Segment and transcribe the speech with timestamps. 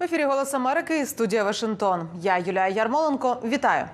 [0.00, 2.08] Голос Америки студія Вашингтон.
[2.20, 3.36] Я Юлія Ярмоленко.
[3.44, 3.84] Вітаю.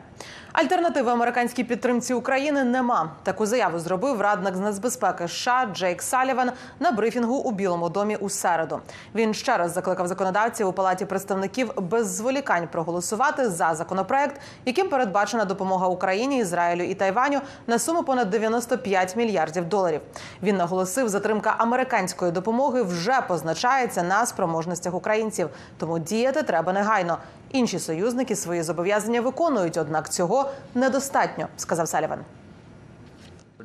[0.52, 3.10] Альтернативи американській підтримці України нема.
[3.22, 6.50] Таку заяву зробив радник з нацбезпеки США Джейк Саліван
[6.80, 8.80] на брифінгу у Білому домі у середу.
[9.14, 15.44] Він ще раз закликав законодавців у палаті представників без зволікань проголосувати за законопроект, яким передбачена
[15.44, 20.00] допомога Україні, Ізраїлю і Тайваню на суму понад 95 мільярдів доларів.
[20.42, 25.48] Він наголосив, затримка американської допомоги вже позначається на спроможностях українців,
[25.78, 27.18] тому діяти треба негайно.
[27.52, 32.18] Інші союзники свої зобов'язання виконують, однак цього недостатньо, сказав Саліван.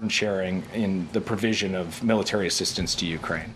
[0.03, 3.51] sharing in the provision of military assistance to Ukraine.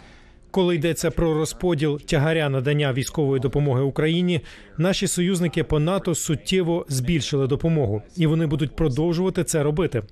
[0.51, 4.41] Коли йдеться про розподіл тягаря надання військової допомоги Україні,
[4.77, 10.03] наші союзники по НАТО суттєво збільшили допомогу, і вони будуть продовжувати це робити.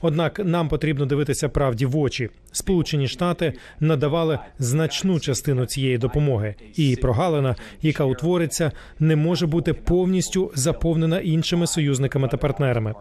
[0.00, 2.28] Однак нам потрібно дивитися правді в очі.
[2.52, 10.52] Сполучені Штати надавали значну частину цієї допомоги, і прогалина, яка утвориться, не може бути повністю
[10.54, 12.94] заповнена іншими союзниками та партнерами.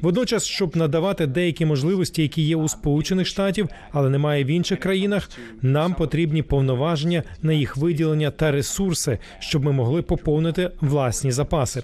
[0.00, 5.30] Водночас, щоб надавати деякі можливості, які є у Сполучених Штатів, але немає в інших країнах,
[5.62, 5.94] нам
[6.26, 11.82] потрібні повноваження на їх виділення та ресурси, щоб ми могли поповнити власні запаси.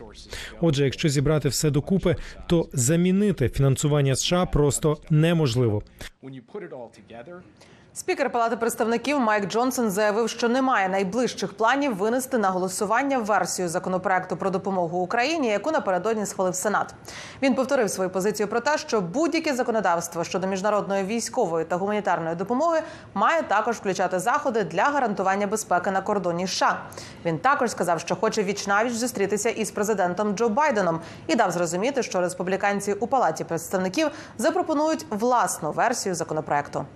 [0.60, 5.82] Отже, якщо зібрати все докупи, то замінити фінансування США просто неможливо.
[7.94, 14.36] Спікер Палати представників Майк Джонсон заявив, що немає найближчих планів винести на голосування версію законопроекту
[14.36, 16.94] про допомогу Україні, яку напередодні схвалив Сенат.
[17.42, 22.82] Він повторив свою позицію про те, що будь-яке законодавство щодо міжнародної військової та гуманітарної допомоги
[23.14, 26.46] має також включати заходи для гарантування безпеки на кордоні.
[26.46, 26.80] США.
[27.24, 32.20] він також сказав, що хоче вічнавіч зустрітися із президентом Джо Байденом і дав зрозуміти, що
[32.20, 36.86] республіканці у палаті представників запропонують власну версію законопроекту.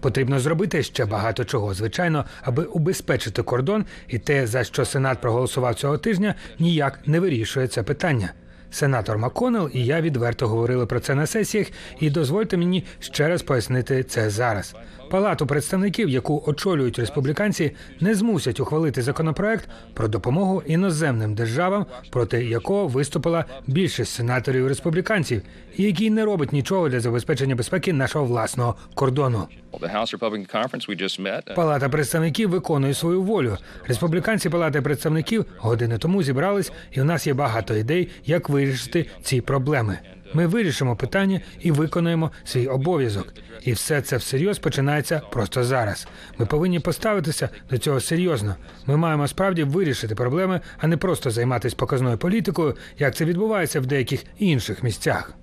[0.00, 5.74] Потрібно зробити ще багато чого, звичайно, аби убезпечити кордон, і те, за що Сенат проголосував
[5.74, 8.32] цього тижня, ніяк не вирішує це питання.
[8.70, 11.66] Сенатор Маконел і я відверто говорили про це на сесіях,
[12.00, 14.74] і дозвольте мені ще раз пояснити це зараз.
[15.10, 22.88] Палату представників, яку очолюють республіканці, не змусять ухвалити законопроект про допомогу іноземним державам, проти якого
[22.88, 25.42] виступила більшість сенаторів республіканців,
[25.76, 29.48] і який не робить нічого для забезпечення безпеки нашого власного кордону.
[31.50, 33.56] uh, Палата представників виконує свою волю.
[33.86, 39.40] Республіканці Палати представників години тому зібрались, і у нас є багато ідей, як вирішити ці
[39.40, 39.98] проблеми.
[40.34, 43.34] Ми вирішимо питання і виконаємо свій обов'язок.
[43.62, 46.08] І все це всерйоз починається просто зараз.
[46.38, 48.56] Ми повинні поставитися до цього серйозно.
[48.86, 53.86] Ми маємо справді вирішити проблеми, а не просто займатися показною політикою, як це відбувається в
[53.86, 55.34] деяких інших місцях.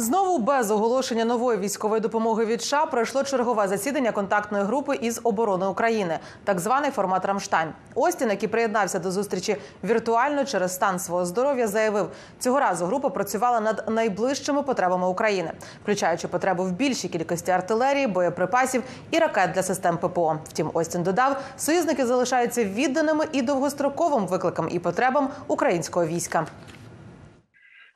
[0.00, 5.66] Знову без оголошення нової військової допомоги від США пройшло чергове засідання контактної групи із оборони
[5.66, 7.68] України, так званий формат Рамштайн.
[7.94, 13.60] Остін, який приєднався до зустрічі віртуально через стан свого здоров'я, заявив, цього разу група працювала
[13.60, 15.52] над найближчими потребами України,
[15.82, 20.38] включаючи потребу в більшій кількості артилерії, боєприпасів і ракет для систем ППО.
[20.48, 26.46] Втім, Остін додав, союзники залишаються відданими і довгостроковим викликам і потребам українського війська.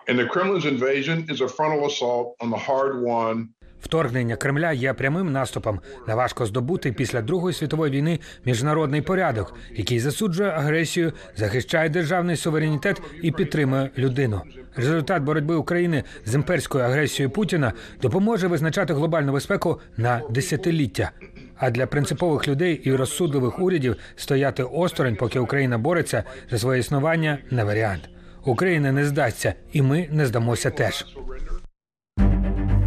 [0.09, 3.49] And the Kremlin's invasion is a frontal assault on the hard-won
[3.85, 10.01] Вторгнення Кремля є прямим наступом на важко здобутий після Другої світової війни міжнародний порядок, який
[10.01, 14.41] засуджує агресію, захищає державний суверенітет і підтримує людину.
[14.77, 17.73] Результат боротьби України з імперською агресією Путіна
[18.03, 21.11] допоможе визначати глобальну безпеку на десятиліття.
[21.57, 27.39] А для принципових людей і розсудливих урядів стояти осторонь, поки Україна бореться за своє існування,
[27.51, 28.09] не варіант.
[28.47, 31.07] Україна не здасться, і ми не здамося теж.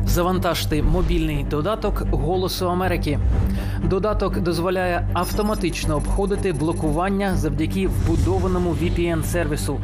[0.06, 3.19] Завантажте мобільний додаток Голосу Америки.
[3.84, 9.80] Додаток дозволяє автоматично обходити блокування завдяки вбудованому VPN-сервісу.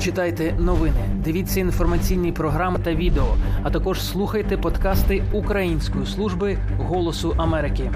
[0.00, 7.90] Читайте новини, дивіться інформаційні програми та відео, а також слухайте подкасти Української служби Голосу Америки.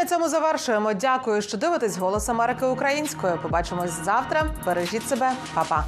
[0.00, 0.92] На цьому завершуємо.
[0.92, 3.38] Дякую, що дивитесь голос Америки українською.
[3.42, 4.46] Побачимось завтра.
[4.66, 5.84] Бережіть себе, Па-па.